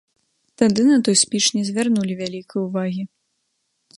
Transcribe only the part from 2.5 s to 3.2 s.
увагі.